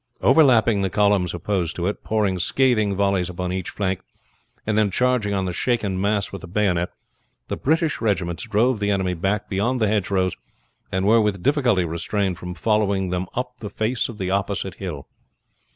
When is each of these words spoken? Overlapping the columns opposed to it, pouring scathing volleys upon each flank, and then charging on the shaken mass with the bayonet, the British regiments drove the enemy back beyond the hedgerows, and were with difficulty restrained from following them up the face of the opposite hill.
Overlapping 0.21 0.81
the 0.81 0.89
columns 0.89 1.31
opposed 1.31 1.75
to 1.75 1.85
it, 1.85 2.03
pouring 2.03 2.39
scathing 2.39 2.95
volleys 2.95 3.29
upon 3.29 3.53
each 3.53 3.69
flank, 3.69 3.99
and 4.65 4.75
then 4.75 4.89
charging 4.89 5.35
on 5.35 5.45
the 5.45 5.53
shaken 5.53 6.01
mass 6.01 6.31
with 6.31 6.41
the 6.41 6.47
bayonet, 6.47 6.89
the 7.49 7.55
British 7.55 8.01
regiments 8.01 8.41
drove 8.47 8.79
the 8.79 8.89
enemy 8.89 9.13
back 9.13 9.47
beyond 9.47 9.79
the 9.79 9.87
hedgerows, 9.87 10.35
and 10.91 11.05
were 11.05 11.21
with 11.21 11.43
difficulty 11.43 11.85
restrained 11.85 12.39
from 12.39 12.55
following 12.55 13.11
them 13.11 13.27
up 13.35 13.57
the 13.59 13.69
face 13.69 14.09
of 14.09 14.17
the 14.17 14.31
opposite 14.31 14.73
hill. 14.73 15.07